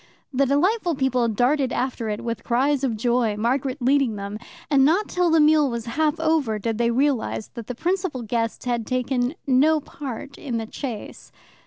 The 0.33 0.47
delightful 0.47 0.95
people 0.95 1.27
darted 1.27 1.71
after 1.71 2.09
it 2.09 2.23
with 2.23 2.43
cries 2.43 2.83
of 2.83 2.97
joy, 2.97 3.37
Margaret 3.37 3.77
leading 3.79 4.15
them, 4.15 4.39
and 4.67 4.83
not 4.83 5.07
till 5.07 5.29
the 5.29 5.39
meal 5.39 5.69
was 5.69 5.85
half 5.85 6.19
over 6.19 6.57
did 6.57 6.79
they 6.79 6.89
realize 6.89 7.49
that 7.49 7.67
the 7.67 7.75
principal 7.75 8.23
guest 8.23 8.65
had 8.65 8.87
taken 8.87 9.35
no 9.45 9.79
part 9.79 10.39
in 10.39 10.57
the 10.57 10.65
chase. 10.65 11.31